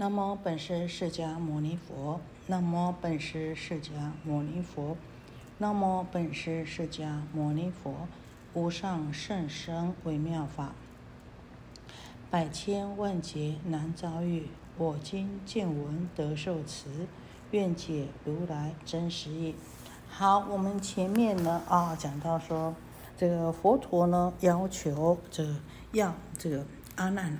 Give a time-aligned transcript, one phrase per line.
[0.00, 2.20] 南无本师释迦牟尼佛。
[2.46, 4.96] 南无本师释迦牟尼佛。
[5.58, 8.06] 南无本师释迦牟尼佛。
[8.54, 10.72] 无上甚深微妙法，
[12.30, 14.46] 百千万劫难遭遇。
[14.76, 17.08] 我今见闻得受持，
[17.50, 19.56] 愿解如来真实义。
[20.08, 22.72] 好，我们前面呢啊讲到说，
[23.16, 25.56] 这个佛陀呢要求这个
[25.90, 27.36] 要这个阿难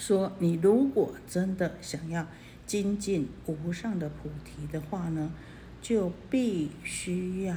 [0.00, 2.26] 说，你如果真的想要
[2.66, 5.30] 精进无上的菩提的话呢，
[5.80, 7.54] 就必须要。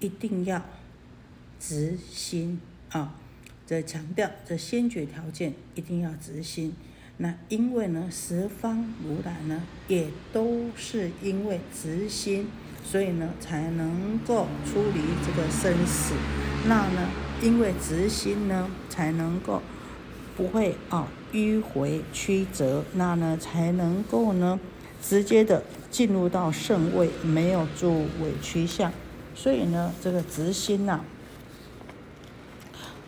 [0.00, 0.62] 一定要
[1.58, 3.14] 执心啊！
[3.64, 6.74] 这强调这先决条件一定要执心。
[7.16, 12.48] 那因为呢，十方如来呢，也都是因为执心，
[12.84, 16.12] 所以呢，才能够出离这个生死。
[16.66, 17.08] 那呢，
[17.40, 19.62] 因为执心呢，才能够
[20.36, 24.58] 不会啊迂回曲折，那呢，才能够呢，
[25.02, 28.92] 直接的进入到圣位，没有做委屈相。
[29.34, 31.00] 所以呢，这个直心呐，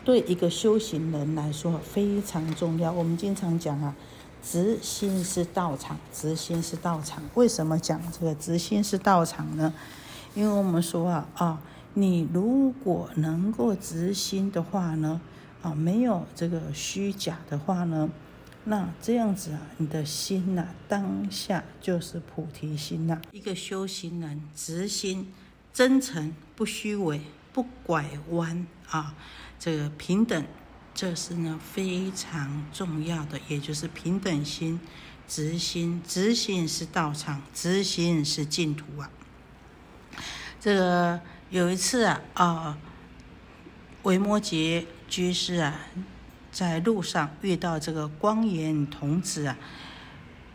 [0.03, 2.91] 对一个修行人来说非常重要。
[2.91, 3.95] 我们经常讲啊，
[4.43, 7.23] 直心是道场，直心是道场。
[7.35, 9.73] 为什么讲这个直心是道场呢？
[10.35, 11.61] 因为我们说啊啊，
[11.93, 15.19] 你如果能够直心的话呢，
[15.61, 18.09] 啊，没有这个虚假的话呢，
[18.65, 23.21] 那这样子啊，你的心呐，当下就是菩提心呐。
[23.31, 25.33] 一个修行人执心。
[25.73, 27.21] 真诚不虚伪
[27.53, 29.13] 不拐弯啊，
[29.59, 30.43] 这个平等，
[30.91, 34.79] 这是呢非常重要的，也就是平等心、
[35.27, 39.07] 直心，直心是道场，直心是净土啊。
[40.59, 42.79] 这个有一次啊啊，
[44.01, 45.79] 维摩诘居士啊，
[46.51, 49.57] 在路上遇到这个光颜童子啊，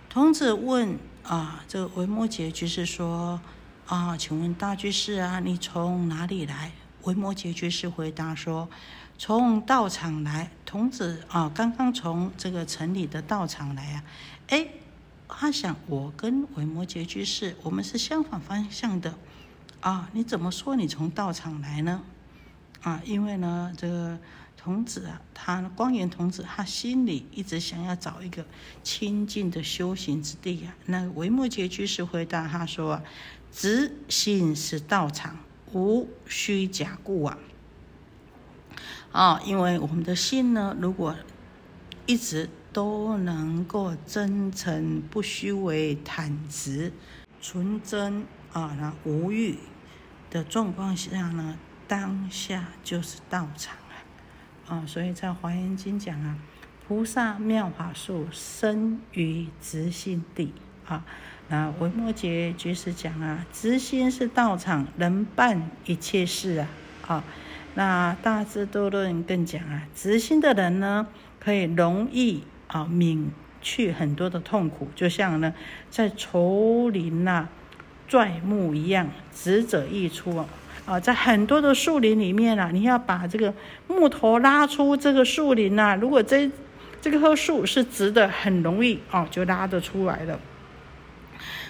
[0.08, 3.40] 童子问啊，这个维摩诘居士说。
[3.84, 6.70] 啊，请问大居士啊，你从哪里来？
[7.02, 8.70] 维摩诘居士回答说
[9.18, 14.04] ：“从道场来。”童子啊，刚刚从这个城里的道场来啊。
[14.48, 14.66] 哎，
[15.28, 19.14] 他想，我跟维摩诘居士，我们是相反方向的
[19.80, 20.08] 啊。
[20.12, 22.02] 你怎么说你从道场来呢？
[22.82, 24.18] 啊，因为呢，这个
[24.56, 28.44] 童子啊，他光源童子，他心里一直想要找一个
[28.82, 30.74] 清净的修行之地啊。
[30.86, 33.02] 那维摩诘居士回答他说啊。
[33.54, 35.36] 直心是道场，
[35.74, 37.38] 无虚假故啊！
[39.12, 41.14] 啊，因为我们的心呢，如果
[42.06, 46.94] 一直都能够真诚、不虚伪、坦直、
[47.42, 49.58] 纯真啊，那无欲
[50.30, 51.58] 的状况下呢，
[51.92, 53.76] 当下就是道场
[54.66, 54.76] 啊！
[54.76, 56.38] 啊，所以在《华严经》讲啊，
[56.88, 60.54] 菩萨妙法术生于执心地
[60.86, 61.04] 啊。
[61.48, 66.68] 那维摩诘居士讲啊，执心是道场，能办一切事啊。
[67.06, 67.24] 啊，
[67.74, 71.06] 那大智度论更讲啊，直心的人呢，
[71.38, 75.52] 可以容易啊免去很多的痛苦，就像呢
[75.90, 77.50] 在丛林呐
[78.08, 80.46] 拽木一样，直者易出啊。
[80.84, 83.54] 啊，在很多的树林里面啊，你要把这个
[83.86, 86.50] 木头拉出这个树林呐，如果这
[87.00, 90.38] 这个棵树是直的，很容易哦就拉得出来了。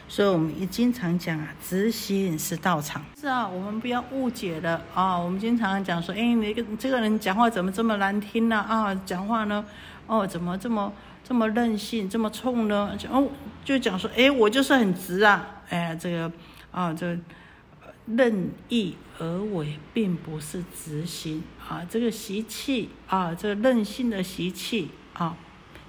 [0.08, 3.02] 所以，我们也经常讲啊，直心是道场。
[3.18, 5.16] 是啊，我们不要误解了啊。
[5.16, 8.56] 我们经常讲说，哎，你个这个人讲话怎么这么难听呢？
[8.56, 9.64] 啊，讲话呢，
[10.06, 10.92] 哦，怎么这么
[11.24, 12.94] 这么任性，这么冲呢？
[13.10, 13.26] 哦，
[13.64, 15.46] 就讲说，哎，我就是很直啊。
[15.70, 16.30] 哎，这个
[16.70, 17.16] 啊，这
[18.06, 21.86] 任意而为，并不是直心啊。
[21.88, 25.36] 这个习气啊，这个任性的习气啊，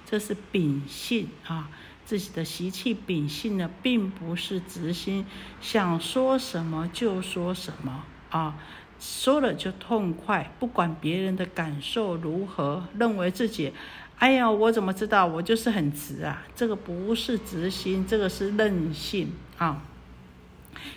[0.04, 1.70] 这是秉性啊。
[2.06, 5.24] 自己的习气秉性呢，并不是直心，
[5.60, 8.58] 想说什么就说什么啊，
[9.00, 13.72] 说了就痛快，不管别人的感受如何，认为自己，
[14.18, 15.26] 哎呀，我怎么知道？
[15.26, 19.82] 我就是很直啊，这个不是直心，这个是任性啊。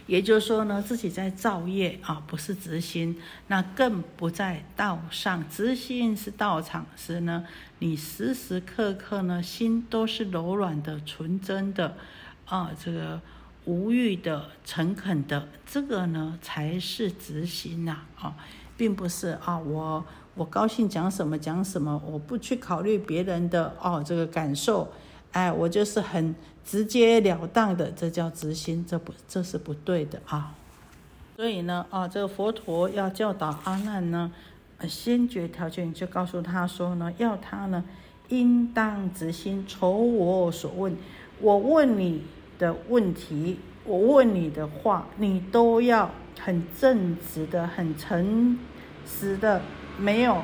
[0.06, 5.48] 也就是说呢，自己在造业啊，不是直心，那更不在道上。
[5.50, 7.46] 直心是道场，时呢，
[7.80, 11.96] 你时时刻刻呢，心都是柔软的、纯真的，
[12.46, 13.20] 啊，这个
[13.66, 18.36] 无欲的、诚恳的，这个呢，才是直心呐，啊，
[18.78, 24.94] 并不是啊，我我高兴讲什么讲什么，我不去考虑别人的哦，这个感受。
[25.38, 26.34] 哎，我就是很
[26.66, 30.56] 直截了当的，这叫直心，这不这是不对的啊。
[31.36, 34.32] 所以呢，啊，这个佛陀要教导阿难呢，
[34.90, 37.86] 先决条件就告诉他说呢，要他呢
[38.30, 40.98] 应当直心，从我所问。
[41.40, 42.24] 我问你
[42.58, 48.58] 的问题，我问你的话，你都要很正直的、很诚
[49.06, 49.62] 实的，
[50.00, 50.42] 没有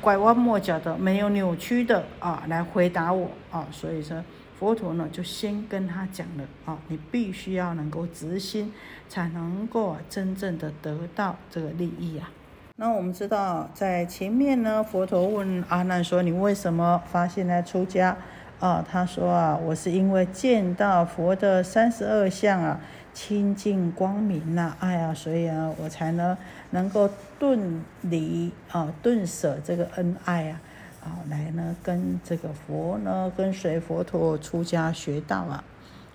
[0.00, 3.66] 拐弯抹角的，没有扭曲的啊，来回答我啊。
[3.70, 4.22] 所以说，
[4.58, 8.72] 佛陀呢就先跟他讲了啊，你必须要能够直心，
[9.08, 12.30] 才能够真正的得到这个利益啊。
[12.76, 18.16] 那我们知道，在前面呢，佛陀问阿难说：“你为什么发心来出家？”
[18.60, 22.80] 啊，他说啊，我是因为见到佛的三十二相啊，
[23.18, 26.36] 清净光明呐，哎呀，所以啊，我才能
[26.70, 30.60] 能够顿离啊，顿舍这个恩爱啊，
[31.02, 35.64] 啊，来呢跟这个佛呢，跟随佛陀出家学道啊。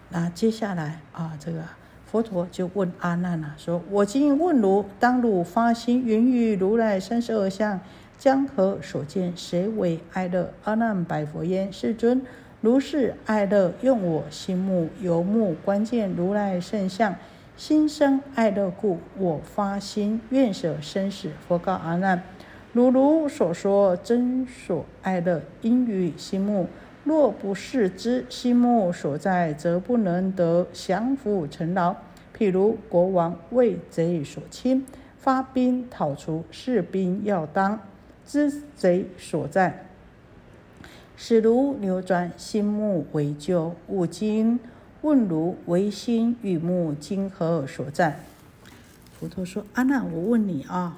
[0.07, 1.61] 那接下来啊，这个
[2.09, 7.81] 佛陀就问阿难了，说：“我今问汝，当汝发心云于如来三十二相。”
[8.17, 10.53] 江河所见，谁为爱乐？
[10.63, 12.21] 阿难白佛言：“世尊，
[12.63, 17.13] 如是爱乐，用我心目游目观见如来圣相，
[17.57, 22.23] 心生爱乐故，我发心愿舍生死。”佛告阿难
[22.71, 26.69] ：“如如所说，真所爱乐，应于心目。
[27.03, 31.93] 若不是之心目所在，则不能得降伏成劳。
[32.33, 34.85] 譬如国王为贼所侵，
[35.17, 37.77] 发兵讨除，士兵要当。”
[38.25, 39.85] 知贼所在，
[41.15, 43.75] 使如流转心目为救。
[43.87, 44.59] 吾今
[45.01, 48.19] 问如唯心与目今何所在？
[49.19, 50.97] 佛陀说：“阿难，我问你啊，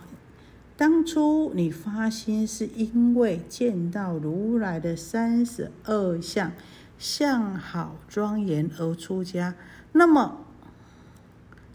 [0.78, 6.52] 当初你发心是因为见到如来的三十二相，
[6.98, 9.54] 相好庄严而出家。
[9.92, 10.46] 那么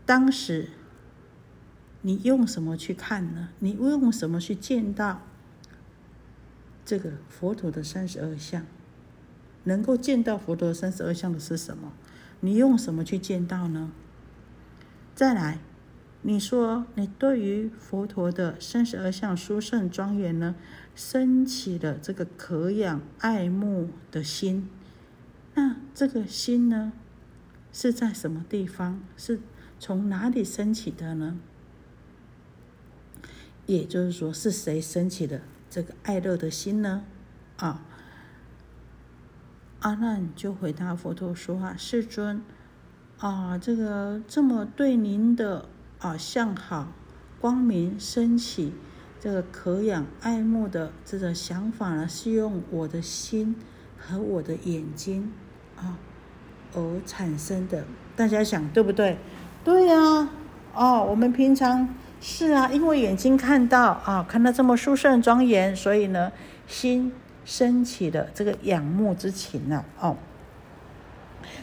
[0.04, 0.70] 当时
[2.02, 3.50] 你用什么去看呢？
[3.60, 5.20] 你用什么去见到？”
[6.90, 8.66] 这个佛陀的三十二相，
[9.62, 11.92] 能够见到佛陀三十二相的是什么？
[12.40, 13.92] 你用什么去见到呢？
[15.14, 15.60] 再来，
[16.22, 20.56] 你说你对于佛陀的三十二相殊胜庄严呢，
[20.96, 24.68] 升起了这个可仰爱慕的心，
[25.54, 26.92] 那这个心呢，
[27.72, 29.00] 是在什么地方？
[29.16, 29.38] 是
[29.78, 31.38] 从哪里升起的呢？
[33.66, 35.42] 也就是说，是谁升起的？
[35.70, 37.04] 这个爱乐的心呢？
[37.56, 37.80] 啊，
[39.78, 42.42] 阿难就回答佛陀说：“啊，世尊，
[43.20, 45.68] 啊，这个这么对您的
[46.00, 46.88] 啊相好、
[47.40, 48.72] 光明升起，
[49.20, 53.54] 这个可仰爱慕的这个想法呢，是用我的心
[53.96, 55.32] 和我的眼睛
[55.76, 55.96] 啊
[56.74, 57.84] 而产生的。
[58.16, 59.16] 大家想对不对？
[59.62, 60.28] 对呀，
[60.74, 61.88] 哦，我们平常。”
[62.22, 66.30] 是啊，因为眼睛看到啊，看到这么殊胜庄严，所以呢，
[66.66, 67.10] 心
[67.46, 70.14] 升起了这个仰慕之情呐，哦。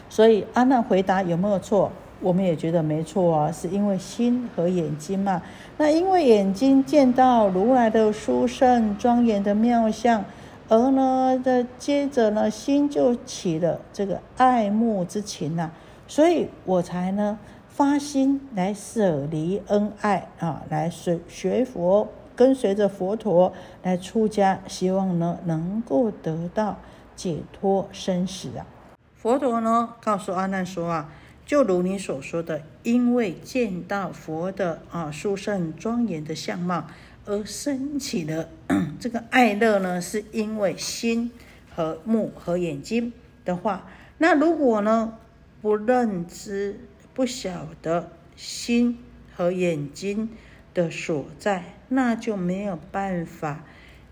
[0.08, 1.92] 所以阿难回答有没有错？
[2.20, 5.40] 我们也觉得没错啊，是因为心和眼睛嘛。
[5.76, 10.24] 那因为眼睛见到如来的殊胜庄严的妙相，
[10.68, 15.70] 而呢的接着呢，心就起了这个爱慕之情呐，
[16.08, 17.38] 所以我才呢。
[17.78, 23.52] 发心来舍离恩爱啊，来随学佛，跟随着佛陀
[23.84, 26.80] 来出家，希望呢能够得到
[27.14, 28.66] 解脱生死啊。
[29.14, 31.12] 佛陀呢告诉阿难说啊，
[31.46, 36.84] 就如你所说的，因为见到佛的啊殊胜庄严的相貌
[37.26, 38.48] 而升起了
[38.98, 41.30] 这个爱乐呢，是因为心
[41.72, 43.12] 和目和眼睛
[43.44, 43.86] 的话，
[44.18, 45.16] 那如果呢
[45.62, 46.80] 不认知。
[47.18, 48.96] 不晓得心
[49.34, 50.30] 和眼睛
[50.72, 53.64] 的所在，那就没有办法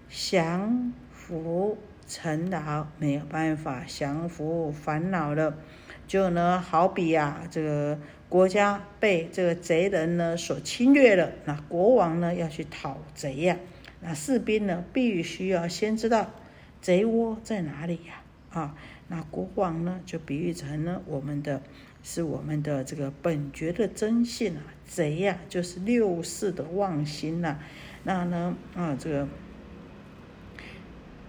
[0.08, 5.56] 降服尘劳，没有办法降服烦恼了。
[6.08, 7.96] 就呢，好比呀，这个
[8.28, 13.56] 国家被这个贼人呢所侵略了，那国王呢要去讨贼呀，
[14.00, 16.32] 那士兵呢必须要先知道
[16.80, 18.20] 贼窝在哪里呀，
[18.50, 18.74] 啊，
[19.06, 21.62] 那国王呢就比喻成了我们的。
[22.08, 27.58] 是我们的这个本觉的真性啊，贼呀，就是六世的妄心呐。
[28.04, 29.26] 那呢啊，这个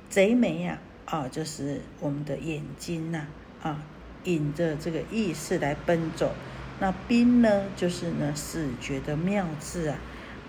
[0.08, 3.26] 贼眉呀啊，就是我们的眼睛呐
[3.64, 3.84] 啊，
[4.26, 6.32] 引着这个意识来奔走。
[6.80, 9.98] 那兵呢，就是呢视觉的妙智啊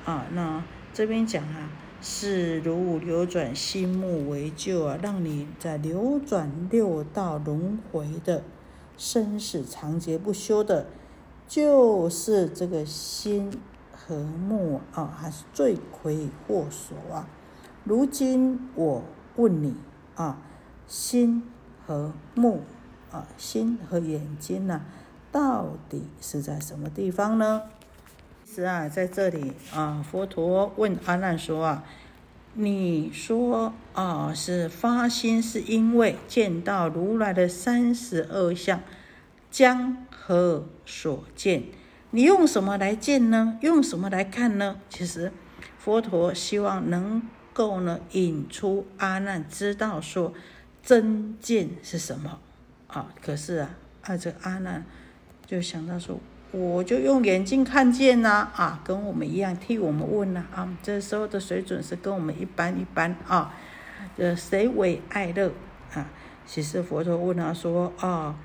[0.05, 0.27] 啊。
[0.35, 1.71] 那这边讲啊，
[2.03, 8.45] 是如流转心目为救啊，让你在流转六道轮回的。
[8.99, 10.87] 生死长劫不休的，
[11.47, 13.59] 就是这个心
[13.93, 17.27] 和目啊，还是罪魁祸首啊！
[17.85, 19.03] 如今我
[19.37, 19.75] 问你
[20.17, 20.43] 啊，
[20.87, 21.45] 心
[21.87, 22.63] 和目
[23.13, 24.83] 啊，心和眼睛呐，
[25.31, 27.63] 到底是在什么地方呢？
[28.45, 31.85] 是啊，在这里啊，佛陀问阿难说啊，
[32.55, 38.81] 你说啊，是发心是因为见到如来的三十二相，
[39.51, 41.65] 将何所见？
[42.11, 43.59] 你用什么来见呢？
[43.61, 44.81] 用什么来看呢？
[44.89, 45.31] 其实，
[45.79, 50.33] 佛陀希望能够呢引出阿难知道说
[50.83, 52.41] 真见是什么
[52.87, 53.13] 啊。
[53.23, 54.85] 可是啊，啊这阿难
[55.47, 56.19] 就想到说，
[56.51, 60.69] 我就用眼睛看见呐啊，跟我们一样替我们问呐啊。
[60.83, 63.55] 这时候的水准是跟我们一般一般啊。
[64.17, 65.53] 呃，谁为爱乐
[65.95, 66.11] 啊？
[66.47, 68.37] 其实佛陀问他说啊。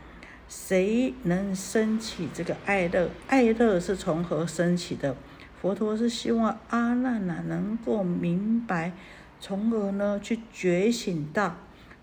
[0.50, 3.10] 谁能升起这个爱乐？
[3.28, 5.16] 爱乐是从何升起的？
[5.60, 8.92] 佛陀是希望阿难呐能够明白，
[9.40, 11.56] 从而呢去觉醒到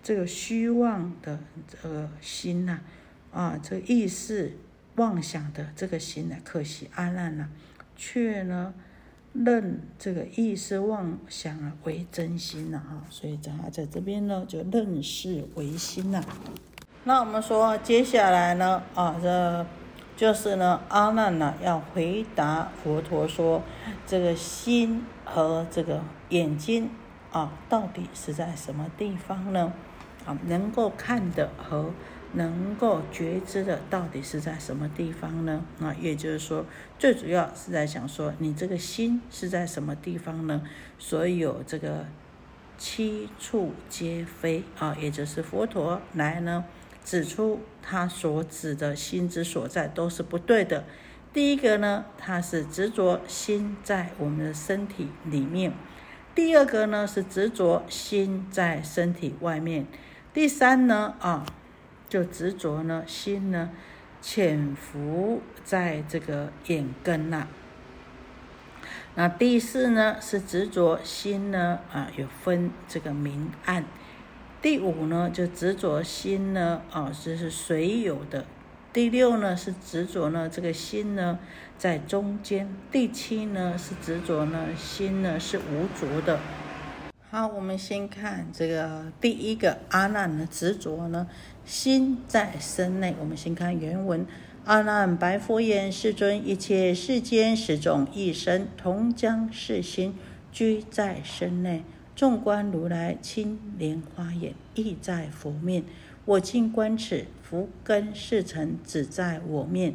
[0.03, 2.79] 这个虚妄的这个心呐，
[3.31, 4.57] 啊，这个意识
[4.95, 6.35] 妄想的这个心呢。
[6.43, 7.47] 可惜阿难呐，
[7.95, 8.73] 却呢
[9.33, 16.23] 认这个意识妄想啊为真心呐，哈，所以他在这边呢就认识为心呐。
[17.03, 19.65] 那我们说，接下来呢，啊，这
[20.15, 23.63] 就是呢，阿难呢要回答佛陀说，
[24.05, 26.91] 这个心和这个眼睛
[27.31, 29.73] 啊，到底是在什么地方呢？
[30.25, 31.89] 啊，能够看的和
[32.33, 35.63] 能够觉知的，到底是在什么地方呢？
[35.79, 36.65] 啊，也就是说，
[36.97, 40.61] 最主要是在想说，你这个心是在什么地方呢？
[40.97, 42.05] 所有这个
[42.77, 46.63] 七处皆非啊，也就是佛陀来呢。
[47.03, 50.83] 指出他所指的心之所在都是不对的。
[51.33, 55.71] 第一个呢，他是执着心在我们的身体里面；
[56.35, 59.85] 第二个呢，是执着心在身体外面；
[60.31, 61.43] 第三呢，啊，
[62.11, 63.69] 就执着呢心呢
[64.21, 67.47] 潜伏在这个眼根呐。
[69.15, 73.85] 那第四呢，是执着心呢啊有分这个明暗。
[74.61, 78.45] 第五呢，就执着心呢，啊，这是随有的。
[78.91, 81.39] 第六呢，是执着呢，这个心呢
[81.77, 82.75] 在中间。
[82.91, 86.37] 第七呢，是执着呢，心呢是无着的。
[87.33, 91.29] 好，我们先看这个第一个阿难的执着呢，
[91.63, 93.15] 心在身内。
[93.21, 94.25] 我们先看原文：
[94.65, 100.13] 阿难白佛言：世尊，一切世间十种一生，同将是心
[100.51, 101.85] 居在身内。
[102.17, 105.85] 纵观如来青莲花眼，意在佛面。
[106.25, 109.93] 我今观此福根是尘，只在我面。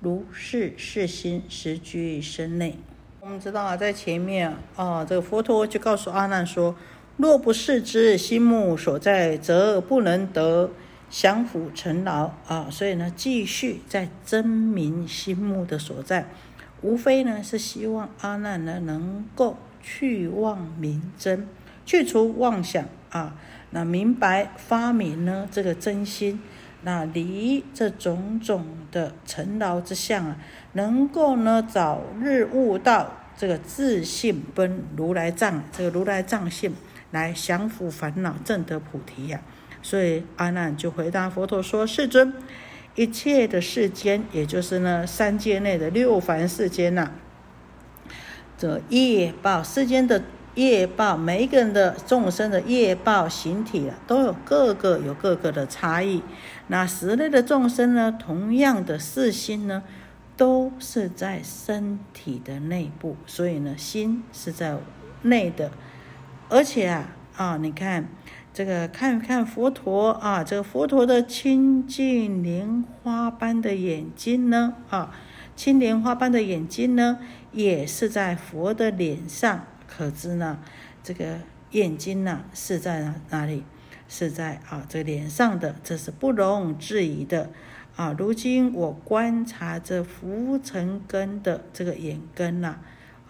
[0.00, 2.76] 如是是心实居身内。
[3.24, 6.74] 我们知道啊，在前面啊，这个佛陀就告诉阿难说：
[7.16, 10.68] 若不是之心目所在，则不能得
[11.08, 12.66] 降伏尘劳啊。
[12.68, 16.30] 所以呢，继续在真明心目的所在，
[16.80, 21.46] 无非呢是希望阿难呢能够去妄明真。
[21.86, 23.36] 去除妄想啊，
[23.70, 25.48] 那明白发明呢？
[25.48, 26.40] 这个真心，
[26.84, 30.36] 那离这种种的尘劳之相啊，
[30.72, 36.74] 能够呢早日悟到这个自信奔如来藏，这个如来藏性
[37.12, 39.40] 来降伏烦恼，证得菩提呀。
[39.80, 42.32] 所以阿难就回答佛陀说：“世尊，
[42.94, 47.12] 一切的世间，也就是呢三界内的六凡世间呐，
[48.58, 50.22] 这业报世间的。”
[50.54, 56.22] 业报，每一个人的众生的业报形体啊，都有各个有各个的差异。
[56.66, 59.82] 那十类的众生呢，同样的四心呢，
[60.36, 64.76] 都是在身体的内部，所以呢，心是在
[65.22, 65.70] 内的。
[66.50, 68.06] 而且啊啊，你看
[68.52, 75.14] 这个，看看佛陀啊，这个佛陀的清净莲花般的眼睛呢，啊，
[75.56, 77.18] 青莲花般的眼睛呢，
[77.52, 79.64] 也是在佛的脸上。
[79.94, 80.58] 可知呢，
[81.02, 81.38] 这个
[81.72, 83.64] 眼睛呢是在哪哪里？
[84.08, 87.50] 是在啊这个脸上的，这是不容置疑的
[87.96, 88.14] 啊。
[88.18, 92.76] 如今我观察这浮尘根的这个眼根呐，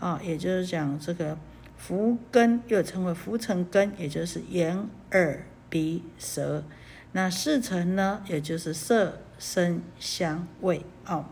[0.01, 1.39] 啊，也就是讲这个
[1.77, 6.65] 浮根又称为浮尘根，也就是眼、耳、鼻、舌。
[7.13, 11.29] 那四尘呢，也就是色、声、香、味啊。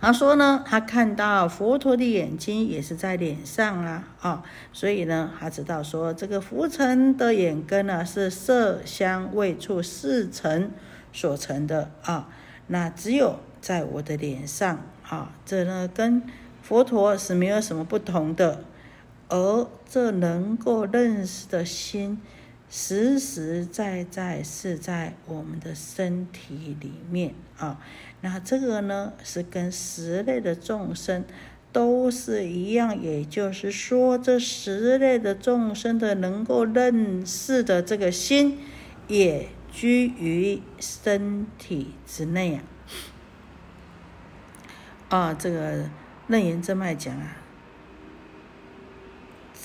[0.00, 10.70] 他说呢，他看到佛陀的眼睛也是在脸上啊，啊，所以呢，他知道说这个浮尘的眼根呢是色香味触四尘
[11.12, 12.28] 所成的啊，
[12.68, 16.22] 那只有在我的脸上啊，这呢跟
[16.62, 18.64] 佛陀是没有什么不同的。
[19.30, 22.18] 而这能够认识的心，
[22.70, 27.80] 实实在在是在我们的身体里面啊。
[28.20, 31.24] 那这个呢，是跟十类的众生
[31.72, 38.58] 都是一样，也就是说，这十类的众生的能够认识的这个心，
[39.06, 42.62] 也居于身体之内啊。
[45.08, 45.88] 啊，这个
[46.26, 47.36] 楞严正脉讲啊。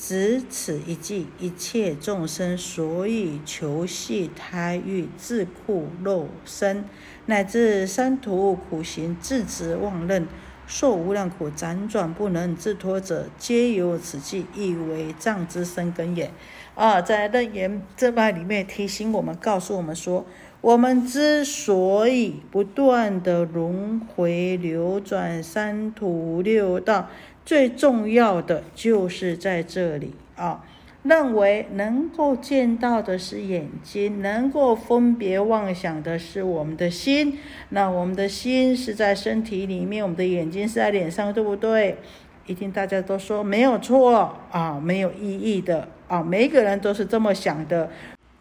[0.05, 6.83] 只此一计，一切众生所以求系胎欲、自苦肉身，
[7.27, 10.27] 乃至三途苦行、自执妄认、
[10.67, 16.29] 受无量苦、辗转不能自脱者，皆由此计，亦为障之生根也。
[16.75, 20.25] 啊，在楞严正脉里面提醒我们，告诉我们说，
[20.60, 27.07] 我们之所以不断的轮回流转三途六道。
[27.46, 30.64] 最重要的就是在这里啊，
[31.04, 37.38] 认为能够见到的是眼睛，能够分别妄想的是我们的心。
[37.70, 41.98] 那我们的心是在身体里面，我们的眼睛是在脸上，对不对？
[42.46, 47.90] 一定大家都说没有错啊，没有意义的啊，每个人都是这么想的。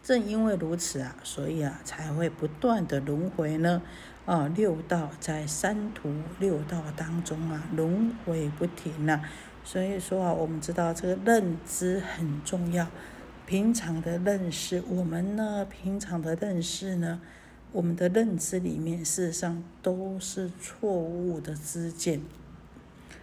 [0.01, 3.81] 正因为如此啊，所以啊，才会不断的轮回呢。
[4.25, 9.21] 啊，六道在三途六道当中啊，轮回不停呐。
[9.65, 12.87] 所以说啊，我们知道这个认知很重要。
[13.45, 17.19] 平常的认识，我们呢，平常的认识呢，
[17.73, 22.21] 我们的认知里面，事实上都是错误的知见。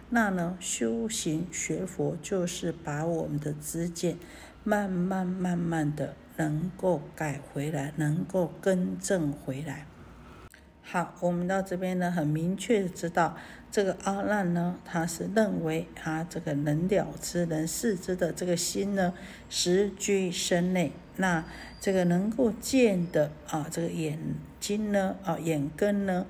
[0.09, 4.17] 那呢，修行学佛就是把我们的知见，
[4.63, 9.87] 慢慢慢慢的能够改回来，能够更正回来。
[10.93, 13.37] 好，我们到这边呢，很明确的知道，
[13.71, 19.13] 这个阿难呢，他是认为他这个能了知、能视之的这个心呢，
[19.49, 20.91] 实居身内。
[21.15, 21.45] 那
[21.79, 24.19] 这个能够见的啊，这个眼
[24.59, 26.25] 睛呢，啊眼根呢，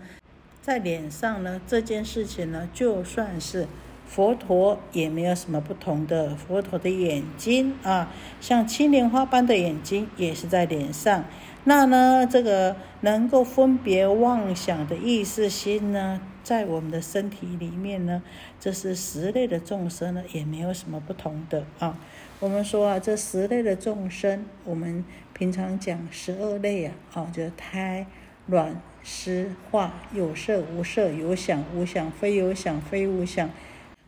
[0.61, 3.65] 在脸上呢，这件事情呢，就算是
[4.05, 6.35] 佛陀也没有什么不同的。
[6.35, 11.25] 佛陀的眼睛啊，像青莲花般的眼睛，也是在脸上。
[11.63, 18.24] 那呢，这个能够分别妄想的意识心呢，在我们的身体里面呢，
[18.59, 22.00] 这是十类的众生呢，也没有什么不同的啊。
[22.39, 28.07] 我们说啊，这十类的众生，我们平常讲十二类啊，啊，就是胎、
[28.47, 33.47] 卵、湿、化，有色、无色，有想、无想，非有想、非无想，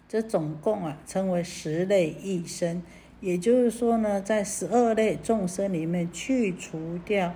[0.10, 2.82] 这总共啊，称为十类一生。
[3.22, 7.34] 也就是说呢，在十二类众生里面去除掉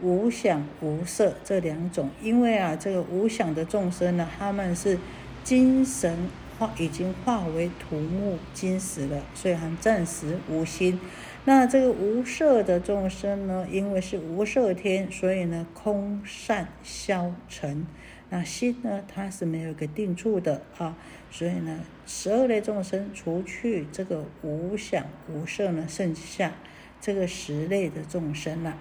[0.00, 4.98] 无想无色这两种，因为啊，这个无想的众生呢，他们是
[5.42, 6.28] 精神
[6.58, 11.00] 化，已经化为土木金石了，所以还暂时无心。
[11.44, 17.86] 那这个无色的众生呢，因为是无色天，所以呢，空善消沉。
[18.28, 20.96] 那心呢，它是没有一个定处的啊，
[21.30, 26.52] 所以呢，十二类众生除去这个无想无色呢，剩下
[27.00, 28.76] 这个十类的众生了。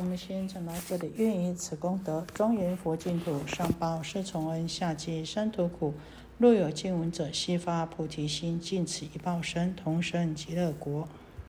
[0.00, 5.92] 我们先讲到这里，愿以此功德，庄严佛净土，上报四重恩，下济三途苦。
[6.38, 11.08] 若有见闻者，悉发菩提心，尽此一报身，同生极乐国。